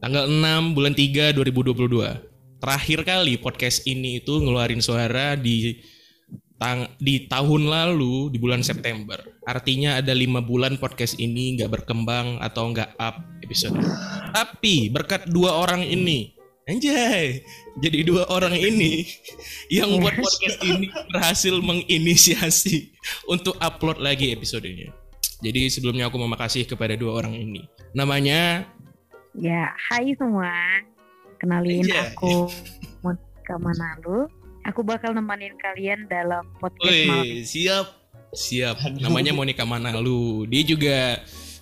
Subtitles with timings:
[0.00, 2.64] Tanggal 6 bulan 3 2022.
[2.64, 5.84] Terakhir kali podcast ini itu ngeluarin suara di
[6.56, 9.20] tang di tahun lalu di bulan September.
[9.44, 13.76] Artinya ada lima bulan podcast ini nggak berkembang atau nggak up episode.
[14.32, 16.37] Tapi berkat dua orang ini,
[16.68, 17.42] anjay,
[17.80, 19.08] jadi dua orang ini
[19.72, 22.92] yang buat podcast ini berhasil menginisiasi
[23.26, 24.92] untuk upload lagi episodenya.
[25.40, 27.64] Jadi sebelumnya aku mau makasih kepada dua orang ini.
[27.96, 28.68] Namanya
[29.38, 30.50] Ya, hai semua.
[31.38, 32.10] Kenalin Aja.
[32.10, 32.50] aku
[33.06, 34.26] Monika Manalu.
[34.66, 37.46] Aku bakal nemenin kalian dalam podcast malam ini.
[37.46, 37.86] siap.
[38.34, 38.98] Siap.
[38.98, 40.50] Namanya Monica Manalu.
[40.50, 40.98] Dia juga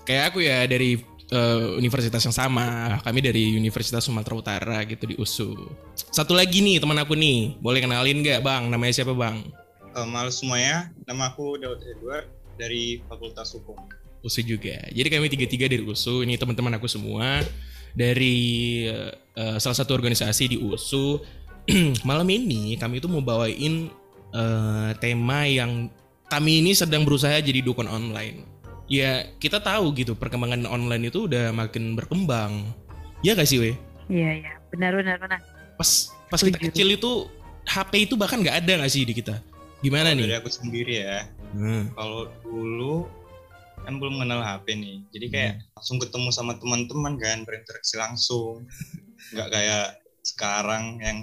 [0.08, 0.98] kayak aku ya dari
[1.30, 2.98] eh, universitas yang sama.
[3.02, 5.54] Kami dari Universitas Sumatera Utara gitu di USU.
[5.94, 7.58] Satu lagi nih teman aku nih.
[7.58, 8.70] Boleh kenalin nggak Bang?
[8.70, 9.42] Namanya siapa Bang?
[9.96, 12.28] Eh, Malu semuanya, nama aku Daud Edward
[12.60, 13.76] dari Fakultas Hukum.
[14.26, 14.76] USU juga.
[14.90, 16.26] Jadi kami tiga-tiga dari USU.
[16.26, 17.42] Ini teman-teman aku semua
[17.94, 18.36] dari
[18.90, 21.22] eh, salah satu organisasi di USU.
[22.08, 23.90] Malam ini kami itu mau bawain
[24.34, 25.90] eh, tema yang
[26.26, 28.55] kami ini sedang berusaha jadi dukun online.
[28.86, 32.62] Ya kita tahu gitu perkembangan online itu udah makin berkembang.
[33.20, 33.74] Ya gak sih weh?
[34.06, 34.52] Iya, iya.
[34.70, 35.40] Benar, benar, benar.
[35.74, 35.90] Pas
[36.30, 36.70] pas kita Setuju.
[36.70, 37.10] kecil itu
[37.66, 39.42] HP itu bahkan nggak ada gak sih di kita?
[39.82, 40.24] Gimana Kalau nih?
[40.30, 41.90] Dari aku sendiri ya, Hmm.
[41.94, 43.06] kalau dulu
[43.82, 48.66] kan belum mengenal HP nih, jadi kayak langsung ketemu sama teman-teman kan, berinteraksi langsung.
[49.30, 49.86] Nggak kayak
[50.26, 51.22] sekarang yang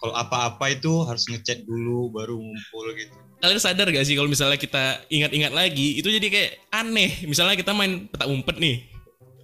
[0.00, 3.12] kalau apa-apa itu harus ngechat dulu baru ngumpul gitu.
[3.38, 7.22] kalian sadar gak sih kalau misalnya kita ingat-ingat lagi itu jadi kayak aneh.
[7.22, 8.82] Misalnya kita main peta umpet nih.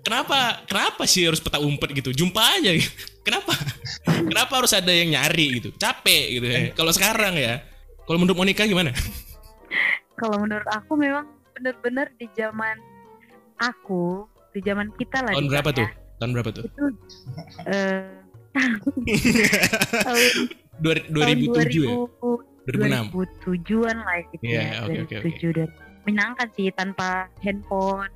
[0.03, 2.11] Kenapa kenapa sih harus peta umpet gitu?
[2.11, 2.75] Jumpa aja.
[3.27, 3.55] Kenapa?
[4.05, 5.71] Kenapa harus ada yang nyari gitu?
[5.79, 6.61] Capek gitu ya.
[6.75, 7.63] Kalau sekarang ya
[8.05, 8.93] kalau menurut Monica gimana?
[10.21, 11.27] Kalau menurut aku memang
[11.59, 12.79] benar-benar di zaman
[13.59, 15.35] aku, di zaman kita lah.
[15.35, 15.89] tahun berapa tuh?
[16.23, 16.65] tahun berapa tuh?
[16.71, 16.85] Itu
[17.67, 18.24] eh tahun,
[20.81, 21.95] Dua, tahun 2007 ya
[22.65, 24.79] 2006 2007-an lah gitu Iya, ya.
[24.89, 25.29] oke, oke, oke.
[25.43, 25.69] 2007 dan
[26.05, 28.13] menyenangkan sih tanpa handphone,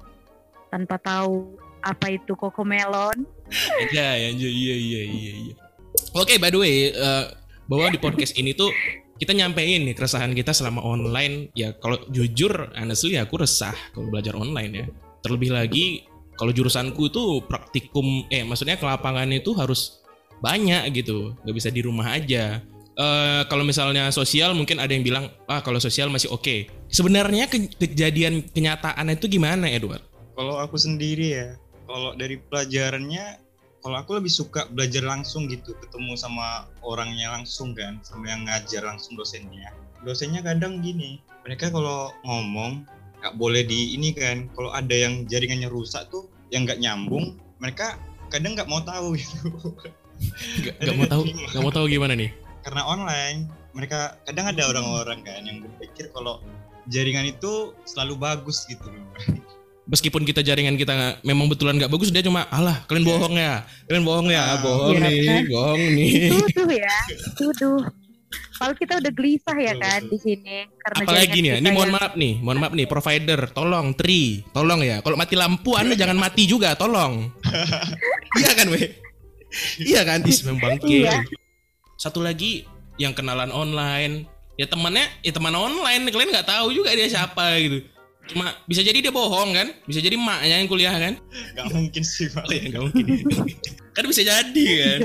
[0.69, 3.25] tanpa tahu apa itu kokomelon.
[3.81, 5.55] aja ya iya iya iya iya iya
[6.13, 7.25] oke by the way eh,
[7.65, 8.69] bahwa di podcast ini tuh
[9.17, 14.37] kita nyampein nih keresahan kita selama online ya kalau jujur honestly aku resah kalau belajar
[14.37, 14.87] online ya
[15.25, 16.05] terlebih lagi
[16.37, 19.99] kalau jurusanku itu praktikum eh maksudnya ke lapangan itu harus
[20.39, 22.63] banyak gitu nggak bisa di rumah aja
[22.99, 27.71] Eh kalau misalnya sosial mungkin ada yang bilang ah kalau sosial masih oke sebenarnya ke-
[27.79, 30.03] kejadian kenyataan itu gimana Edward
[30.35, 31.49] Kalau aku sendiri ya,
[31.87, 33.39] kalau dari pelajarannya,
[33.83, 38.87] kalau aku lebih suka belajar langsung gitu, ketemu sama orangnya langsung kan, sama yang ngajar
[38.87, 39.75] langsung dosennya.
[40.07, 42.87] Dosennya kadang gini, mereka kalau ngomong
[43.19, 47.99] nggak boleh di ini kan, kalau ada yang jaringannya rusak tuh, yang nggak nyambung, mereka
[48.31, 49.51] kadang nggak mau tahu gitu.
[50.59, 53.39] nggak nggak mau tahu nggak mau tahu gimana nih Karena online,
[53.73, 56.45] mereka kadang ada orang-orang kan yang berpikir kalau
[56.87, 57.53] jaringan itu
[57.85, 59.09] selalu bagus gitu loh.
[59.85, 60.93] meskipun kita jaringan kita
[61.23, 64.95] memang betulan nggak bagus dia cuma alah kalian bohong ya kalian bohong ya Ah, bohong
[64.95, 65.43] iya, nih kan?
[65.49, 66.97] bohong nih Tuduh ya,
[67.35, 67.81] tuduh.
[68.53, 70.11] Kalau kita udah gelisah ya Betul, kan betul.
[70.11, 73.41] di sini karena apalagi nih ya ini mohon yang- maaf nih mohon maaf nih provider
[73.49, 77.33] tolong tri tolong ya kalau mati lampu anda jangan mati juga tolong
[78.43, 78.85] iya kan weh
[79.79, 80.21] iya kan?
[80.23, 81.25] Is memang bangke Iya.
[81.95, 82.65] satu lagi
[82.97, 84.27] yang kenalan online.
[84.55, 86.03] Ya temannya ya teman online.
[86.07, 87.83] Kalian nggak tahu juga dia siapa gitu.
[88.29, 89.69] Cuma bisa jadi dia bohong kan?
[89.85, 91.17] Bisa jadi maknya yang kuliah kan?
[91.57, 92.45] Gak mungkin sih Pak.
[92.47, 93.05] ya, nggak mungkin.
[93.97, 94.99] Kan bisa jadi kan?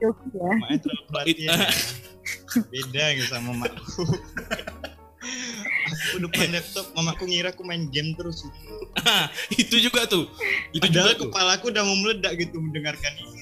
[0.00, 0.08] Ya.
[0.58, 1.68] Maknya terlalu perhatian ya.
[2.66, 4.02] Beda gitu sama mamaku.
[5.90, 8.42] aku depan laptop, mamaku ngira aku main game terus.
[9.60, 10.26] itu juga tuh.
[10.72, 11.26] Itu Padahal juga tuh.
[11.28, 13.39] kepalaku udah mau meledak gitu mendengarkan ini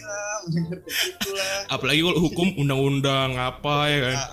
[1.69, 4.17] apalagi kalau hukum undang-undang apa ya kan?
[4.17, 4.29] Ah,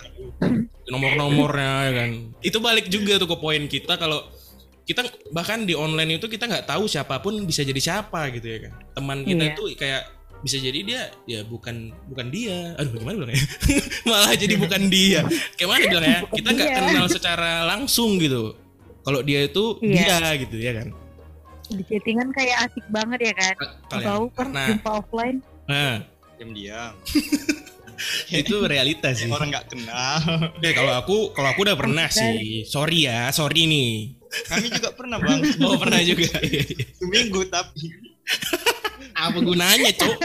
[0.87, 2.09] nomor-nomornya ya kan?
[2.39, 4.21] Itu balik juga tuh ke poin kita kalau
[4.85, 5.01] kita
[5.33, 8.73] bahkan di online itu kita nggak tahu siapa pun bisa jadi siapa gitu ya kan?
[8.93, 9.57] Teman kita Iya.
[9.57, 10.03] tuh kayak
[10.41, 12.77] bisa jadi dia ya bukan bukan dia.
[12.77, 13.41] Aduh gimana bilangnya?
[14.09, 15.25] Malah jadi bukan dia.
[15.57, 16.19] Kayak mana bilangnya?
[16.29, 16.77] Kita nggak dia.
[16.77, 18.53] kenal secara langsung gitu.
[19.01, 20.21] Kalau dia itu Iya.
[20.21, 20.87] dia gitu ya kan?
[21.65, 23.55] Di chattingan kayak asik banget ya kan.
[23.89, 24.35] kalian Tahu kan?
[24.37, 25.37] karena jumpa offline.
[25.69, 26.03] Nah,
[26.35, 26.93] Diam-diam.
[28.27, 30.19] itu realitas sih Orang nggak kenal.
[30.59, 32.67] Oke, kalau aku kalau aku udah pernah sih.
[32.67, 34.19] Sorry ya, sorry nih.
[34.51, 35.39] Kami juga pernah bang.
[35.65, 36.27] Oh, pernah juga.
[36.99, 37.87] Seminggu tapi.
[39.15, 40.15] Apa gunanya, Cok?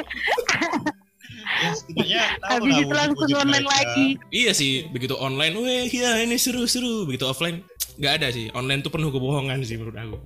[1.60, 4.06] ya setidaknya Habis itu langsung online lagi.
[4.32, 7.06] Iya sih, begitu online, weh ya ini seru-seru.
[7.06, 7.62] Begitu offline,
[8.00, 8.48] nggak ada sih.
[8.56, 10.18] Online tuh penuh kebohongan sih menurut aku.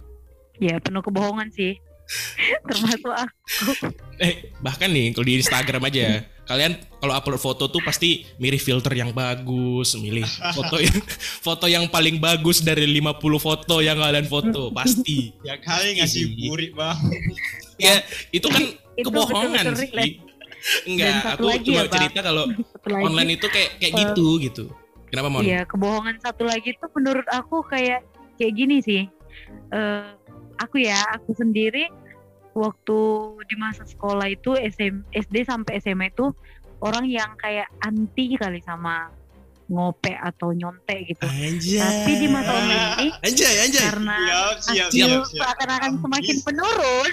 [0.62, 1.76] Ya penuh kebohongan sih.
[2.68, 3.72] Termasuk aku.
[4.16, 6.04] Eh, bahkan nih kalau di Instagram aja,
[6.44, 10.22] kalian kalau upload foto tuh pasti milih filter yang bagus, milih
[10.52, 10.98] foto yang
[11.40, 15.32] foto yang paling bagus dari 50 foto yang kalian foto, pasti.
[15.42, 16.98] ya kali ngasih burik bang
[17.74, 18.62] Ya, itu kan
[18.94, 19.90] Itu kebohongan betul-betul sih.
[19.90, 20.16] relate.
[20.86, 22.44] Enggak, aku lagi cuma ya, cerita kalau
[22.88, 24.64] online itu kayak kayak Eh, gitu gitu.
[25.10, 25.42] Kenapa mon?
[25.42, 28.06] Iya, kebohongan satu lagi tuh menurut aku kayak
[28.38, 29.02] kayak gini sih.
[29.68, 30.06] Eh
[30.60, 31.90] aku ya, aku sendiri
[32.54, 32.98] waktu
[33.50, 36.30] di masa sekolah itu SM, SD sampai SMA itu
[36.78, 39.10] orang yang kayak anti kali sama
[39.64, 41.24] ngope atau nyontek gitu.
[41.24, 41.80] Anjay.
[41.80, 43.82] Tapi di masa online ini Anjay, anjay.
[43.88, 44.16] karena
[44.60, 47.10] siap siap hasil siap siap seakan-akan semakin menurun.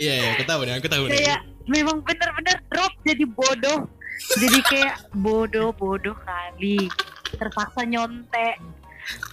[0.00, 1.12] Iya, iya, aku tahu nih, aku tahu nih.
[1.16, 3.80] kayak memang benar-benar drop jadi bodoh.
[4.36, 6.86] Jadi kayak bodoh-bodoh kali.
[7.34, 8.60] Terpaksa nyontek.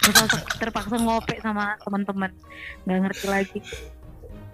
[0.02, 2.30] Terpaksa, terpaksa ngope sama teman-teman.
[2.86, 3.58] Nggak ngerti lagi.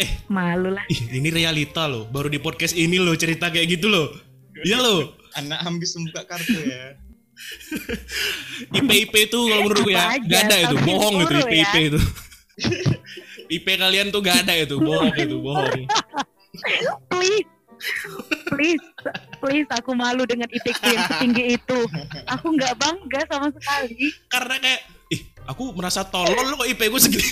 [0.03, 0.11] Eh.
[0.27, 0.85] Malu lah.
[0.91, 2.11] Ih, ini realita loh.
[2.11, 4.11] Baru di podcast ini loh cerita kayak gitu loh.
[4.63, 5.01] Iya loh.
[5.35, 6.95] anak ambis membuka kartu ya
[8.79, 11.51] IP IP itu kalau menurutku ya Apa aja, gak ada itu, bohong itu disuruh IP
[11.51, 11.63] ya.
[11.67, 12.01] IP itu.
[13.59, 15.83] IP kalian tuh gak ada itu, bohong itu, bohong.
[17.11, 17.49] Please.
[18.55, 18.85] Please.
[19.43, 21.79] Please aku malu dengan IPK yang setinggi itu.
[22.31, 24.15] Aku nggak bangga sama sekali.
[24.31, 24.81] Karena kayak
[25.13, 27.29] ih, aku merasa tolol loh kok IP gue segini.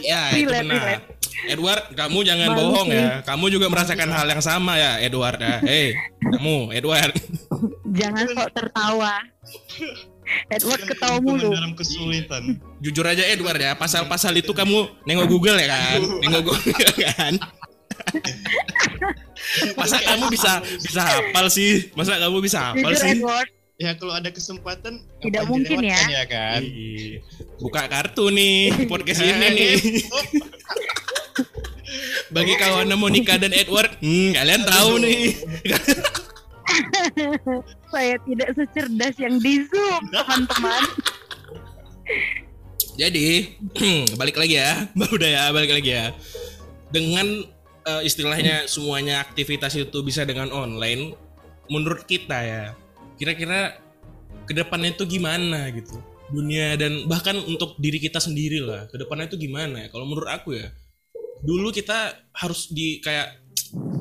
[0.10, 1.06] ya, itu benar.
[1.48, 3.00] Edward, kamu jangan Malu bohong sih.
[3.00, 3.24] ya.
[3.24, 5.56] Kamu juga merasakan hal yang sama ya, Edward ya.
[5.64, 7.16] Hei, kamu, Edward.
[7.96, 9.24] Jangan sok tertawa.
[10.46, 11.50] Edward ketawa mulu.
[11.50, 15.98] dalam kesulitan Jujur aja Edward ya, pasal-pasal itu kamu nengok Google ya kan?
[16.22, 17.34] Nengok Google ya kan?
[19.80, 21.90] Masa kamu bisa bisa hafal sih?
[21.98, 23.18] Masa kamu bisa hafal Jujur sih?
[23.18, 23.50] Edward,
[23.80, 25.96] ya kalau ada kesempatan Tidak mungkin ya.
[26.12, 27.24] ya kan Ih,
[27.56, 29.74] Buka kartu nih podcast ini nih.
[32.30, 35.22] Bagi kawan Monica dan Edward, hmm, kalian tahu nih.
[37.90, 40.82] saya tidak secerdas yang di Zoom, teman-teman.
[42.94, 43.58] Jadi
[44.20, 46.14] balik lagi ya, udah ya balik lagi ya.
[46.94, 47.42] Dengan
[47.90, 51.18] eh, istilahnya semuanya aktivitas itu bisa dengan online,
[51.66, 52.78] menurut kita ya,
[53.20, 53.76] kira-kira
[54.48, 56.00] ke depannya itu gimana gitu?
[56.32, 59.88] Dunia dan bahkan untuk diri kita sendiri lah, ke depannya itu gimana ya?
[59.92, 60.72] Kalau menurut aku ya,
[61.44, 63.44] dulu kita harus di kayak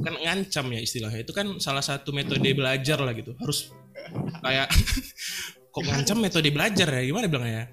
[0.01, 1.27] kan ngancam ya istilahnya.
[1.27, 3.35] Itu kan salah satu metode belajar lah gitu.
[3.35, 3.75] Harus
[4.39, 4.71] kayak
[5.73, 7.01] kok ngancam metode belajar ya?
[7.03, 7.65] Gimana bilangnya ya?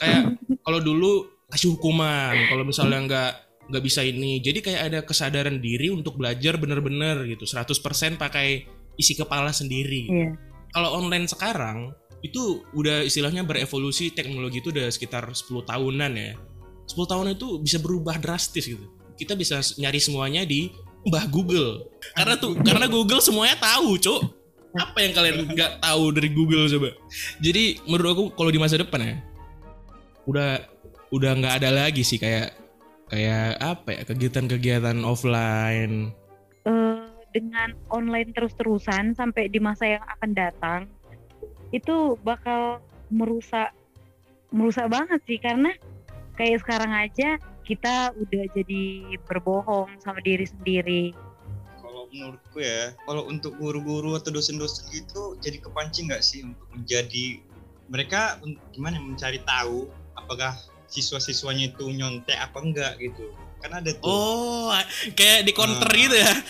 [0.00, 0.22] Kayak
[0.64, 3.32] kalau dulu kasih hukuman kalau misalnya nggak
[3.68, 4.40] nggak bisa ini.
[4.40, 7.44] Jadi kayak ada kesadaran diri untuk belajar bener-bener gitu.
[7.44, 8.64] 100% pakai
[8.98, 10.10] isi kepala sendiri.
[10.10, 10.47] Iya.
[10.72, 16.34] Kalau online sekarang itu udah istilahnya berevolusi teknologi itu udah sekitar 10 tahunan ya.
[16.88, 18.84] 10 tahun itu bisa berubah drastis gitu.
[19.14, 20.70] Kita bisa nyari semuanya di
[21.06, 21.86] Mbah Google.
[22.14, 24.22] Karena tuh karena Google semuanya tahu cuk.
[24.74, 26.90] Apa yang kalian nggak tahu dari Google coba?
[27.40, 29.14] Jadi menurut aku kalau di masa depan ya
[30.28, 30.60] udah
[31.08, 32.52] udah nggak ada lagi sih kayak
[33.08, 36.12] kayak apa ya kegiatan-kegiatan offline
[37.38, 40.80] dengan online terus-terusan sampai di masa yang akan datang,
[41.70, 42.82] itu bakal
[43.14, 43.70] merusak
[44.50, 45.70] merusak banget sih karena
[46.34, 51.04] kayak sekarang aja kita udah jadi berbohong sama diri sendiri.
[51.84, 57.44] kalau menurutku ya kalau untuk guru-guru atau dosen-dosen gitu jadi kepancing nggak sih untuk menjadi
[57.88, 58.40] mereka
[58.72, 60.56] gimana ya, mencari tahu apakah
[60.88, 64.06] siswa-siswanya itu nyontek apa enggak gitu kan ada tuh.
[64.06, 64.70] Oh
[65.12, 65.96] kayak di counter Ah.
[65.96, 66.32] gitu ya?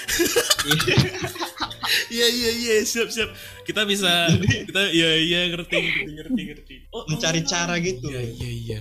[2.13, 3.33] Iya iya iya siap siap.
[3.65, 4.29] Kita bisa
[4.69, 6.75] kita iya iya ngerti ngerti ngerti ngerti.
[6.93, 7.45] Oh, mencari oh.
[7.49, 8.13] cara gitu.
[8.13, 8.79] Iya iya iya.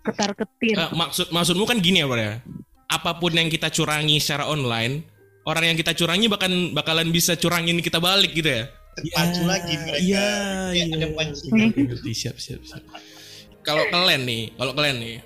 [0.00, 0.72] Ketar ketir.
[0.72, 2.40] Nah, maksud maksudmu kan gini ya bro ya.
[2.88, 5.04] Apa pun yang kita curangi secara online
[5.44, 8.64] orang yang kita curangi bahkan bakalan bisa curangin kita balik gitu ya?
[8.96, 9.98] Terpacu Iya, lagi mereka.
[10.00, 10.26] iya,
[10.72, 10.96] Kayak iya.
[10.96, 11.06] ada
[11.84, 12.80] ngerti siap siap siap.
[13.60, 15.16] Kalau kalian nih kalau kalian nih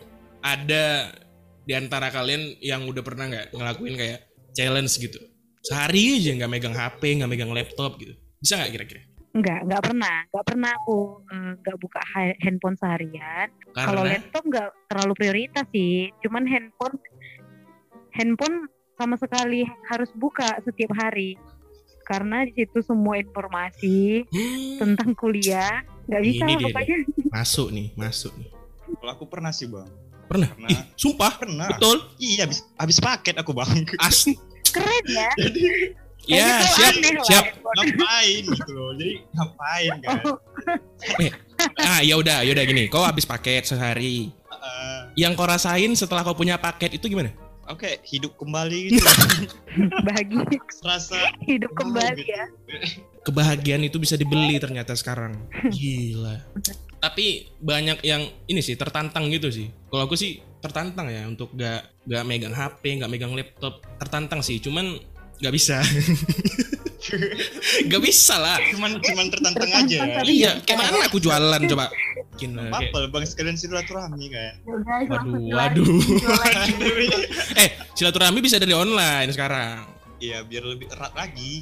[0.42, 1.14] ada
[1.62, 4.19] di antara kalian yang udah pernah nggak ngelakuin kayak
[4.52, 5.19] challenge gitu
[5.61, 9.02] sehari aja nggak megang HP nggak megang laptop gitu bisa nggak kira-kira
[9.33, 10.16] Enggak, enggak pernah.
[10.28, 13.49] Enggak pernah aku eh, enggak buka ha- handphone seharian.
[13.73, 16.12] Kalau laptop enggak terlalu prioritas sih.
[16.21, 17.00] Cuman handphone
[18.12, 21.40] handphone sama sekali harus buka setiap hari.
[22.04, 26.97] Karena di situ semua informasi Hmm, tentang kuliah nggak bisa Ini lah dia pokoknya.
[27.38, 28.49] masuk nih masuk nih
[28.92, 29.88] kalau aku pernah sih bang
[30.26, 30.49] Pernah?
[30.50, 30.69] Pernah.
[30.69, 31.33] Ih, sumpah.
[31.37, 31.69] Pernah.
[31.73, 31.99] Betul.
[32.17, 33.71] Iya, habis habis paket aku bang.
[33.99, 34.25] As.
[34.69, 35.29] Keren ya.
[36.25, 37.45] ya, Kayaknya kau siap, siap.
[37.52, 37.76] Edward.
[37.93, 38.91] ngapain gitu loh.
[38.95, 40.17] Jadi ngapain kan?
[40.23, 40.38] Oh,
[41.79, 42.88] Ah, ya udah, ya udah gini.
[42.88, 44.33] Kau habis paket sehari.
[44.33, 47.31] Eh, Yang kau rasain setelah kau punya paket itu gimana?
[47.69, 49.07] Oke, hidup kembali gitu.
[50.02, 52.33] bahagia Serasa hidup kembali gitu.
[52.33, 52.45] ya.
[53.23, 55.33] Kebahagiaan itu bisa dibeli ternyata sekarang.
[55.69, 56.43] Gila.
[56.99, 59.71] Tapi banyak yang ini sih tertantang gitu sih.
[59.87, 63.79] Kalau aku sih tertantang ya untuk gak gak megang HP, gak megang laptop.
[63.97, 64.97] Tertantang sih, cuman
[65.38, 65.79] gak bisa.
[67.91, 68.57] gak bisa lah.
[68.71, 69.97] cuman cuman tertantang Tertantang aja.
[70.25, 71.05] Iya, kayak bisa mana ya.
[71.07, 71.85] aku jualan coba?
[72.33, 74.52] Gila, kayak- Apa bang sekalian silaturahmi kan?
[74.59, 75.52] Ya Waduh, jualan.
[75.52, 75.87] waduh.
[76.19, 76.69] Jualan.
[77.61, 79.85] Eh, silaturahmi bisa dari online sekarang.
[80.19, 81.61] Iya, biar lebih erat lagi.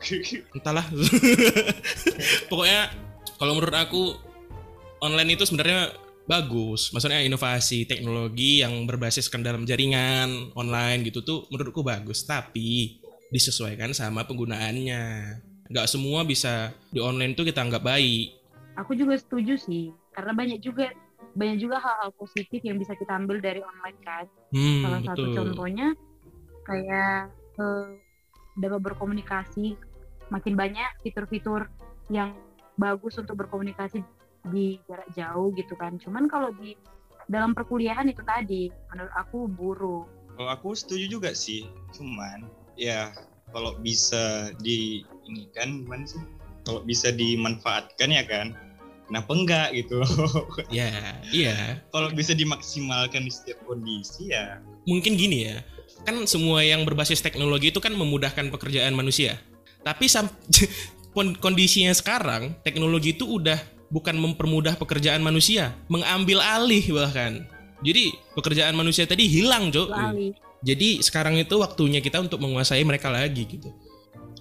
[0.56, 0.86] Entahlah.
[2.50, 2.92] Pokoknya
[3.36, 4.02] kalau menurut aku
[5.00, 5.92] online itu sebenarnya
[6.26, 6.90] bagus.
[6.92, 12.26] Maksudnya inovasi teknologi yang berbasiskan dalam jaringan online gitu tuh menurutku bagus.
[12.26, 13.00] Tapi
[13.30, 15.02] disesuaikan sama penggunaannya.
[15.66, 18.38] Nggak semua bisa di online tuh kita anggap baik.
[18.76, 20.92] Aku juga setuju sih, karena banyak juga
[21.36, 24.24] banyak juga hal-hal positif yang bisa kita ambil dari online kan.
[24.52, 25.36] Hmm, Salah satu betul.
[25.36, 25.88] contohnya
[26.68, 27.86] kayak eh,
[28.56, 29.76] dapat berkomunikasi,
[30.32, 31.68] makin banyak fitur-fitur
[32.08, 32.34] yang
[32.76, 34.02] bagus untuk berkomunikasi
[34.50, 36.00] di jarak jauh gitu kan.
[36.00, 36.74] Cuman kalau di
[37.26, 40.06] dalam perkuliahan itu tadi, menurut aku buruk.
[40.36, 42.46] Kalau aku setuju juga sih, cuman
[42.76, 43.12] ya
[43.50, 46.22] kalau bisa di ini kan gimana sih?
[46.66, 48.52] Kalau bisa dimanfaatkan ya kan,
[49.06, 50.02] kenapa enggak gitu?
[50.68, 51.78] Ya, iya.
[51.94, 55.62] kalau bisa dimaksimalkan di setiap kondisi ya, mungkin gini ya
[56.04, 59.40] kan semua yang berbasis teknologi itu kan memudahkan pekerjaan manusia.
[59.86, 60.10] Tapi
[61.44, 63.56] kondisinya sekarang teknologi itu udah
[63.88, 67.46] bukan mempermudah pekerjaan manusia mengambil alih bahkan.
[67.84, 69.88] Jadi pekerjaan manusia tadi hilang Cok
[70.64, 73.70] jadi sekarang itu waktunya kita untuk menguasai mereka lagi gitu.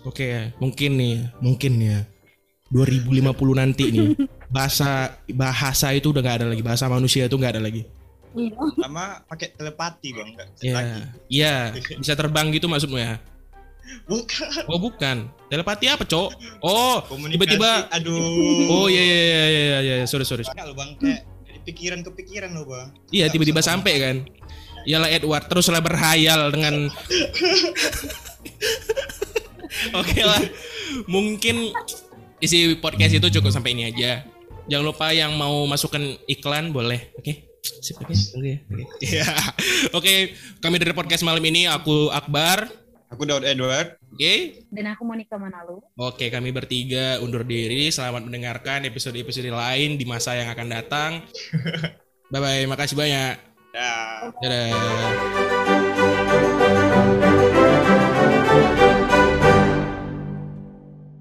[0.02, 2.00] Oke mungkin nih mungkin ya.
[2.74, 3.22] 2050
[3.62, 4.18] nanti nih
[4.56, 7.86] bahasa bahasa itu udah nggak ada lagi bahasa manusia itu nggak ada lagi
[8.36, 8.52] Iya.
[8.78, 11.02] sama pakai telepati bang, enggak Iya, lagi.
[11.28, 11.56] iya,
[11.96, 13.16] bisa terbang gitu maksudmu ya?
[14.06, 16.30] Bukan Oh bukan, telepati apa cok?
[16.60, 17.00] Oh.
[17.06, 18.18] Tiba-tiba- aduh.
[18.68, 20.42] oh iya iya iya iya iya, sorry sorry.
[20.44, 22.88] Banyak loh bang, kayak dari pikiran ke pikiran loh bang.
[23.08, 24.18] Iya Nggak tiba-tiba sampai kan.
[24.86, 26.90] Iyalah Edward teruslah berhayal dengan.
[29.94, 30.42] Oke lah,
[31.06, 31.74] mungkin
[32.38, 34.24] isi podcast itu cukup sampai ini aja.
[34.66, 37.34] Jangan lupa yang mau masukkan iklan boleh, oke?
[37.66, 38.84] Sip, oke, oke, oke.
[39.02, 39.26] Iya.
[39.90, 42.70] Oke, kami dari podcast malam ini aku Akbar,
[43.10, 43.98] Aku Daud Edward.
[44.14, 44.36] oke?
[44.74, 45.82] Dan aku Monica Manalu.
[45.96, 47.90] Oke, kami bertiga undur diri.
[47.90, 51.12] Selamat mendengarkan episode-episode lain di masa yang akan datang.
[52.34, 53.38] Bye bye, makasih banyak.
[53.74, 54.34] Dah.
[54.42, 55.95] Dadah.